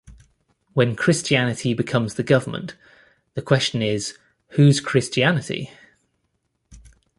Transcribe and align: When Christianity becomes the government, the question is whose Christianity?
When 0.73 0.95
Christianity 0.95 1.75
becomes 1.75 2.15
the 2.15 2.23
government, 2.23 2.75
the 3.35 3.41
question 3.43 3.83
is 3.83 4.17
whose 4.47 4.81
Christianity? 4.81 5.69